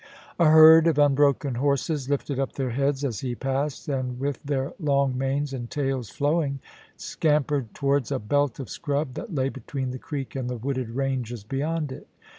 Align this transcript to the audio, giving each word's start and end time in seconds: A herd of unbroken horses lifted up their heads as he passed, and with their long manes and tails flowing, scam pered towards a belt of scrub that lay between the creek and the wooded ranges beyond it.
A 0.39 0.45
herd 0.49 0.87
of 0.87 0.97
unbroken 0.97 1.53
horses 1.53 2.09
lifted 2.09 2.39
up 2.39 2.53
their 2.53 2.71
heads 2.71 3.05
as 3.05 3.19
he 3.19 3.35
passed, 3.35 3.87
and 3.87 4.19
with 4.19 4.39
their 4.43 4.73
long 4.79 5.15
manes 5.15 5.53
and 5.53 5.69
tails 5.69 6.09
flowing, 6.09 6.59
scam 6.97 7.45
pered 7.45 7.71
towards 7.73 8.11
a 8.11 8.17
belt 8.17 8.59
of 8.59 8.67
scrub 8.67 9.13
that 9.13 9.35
lay 9.35 9.49
between 9.49 9.91
the 9.91 9.99
creek 9.99 10.35
and 10.35 10.49
the 10.49 10.57
wooded 10.57 10.89
ranges 10.89 11.43
beyond 11.43 11.91
it. 11.91 12.07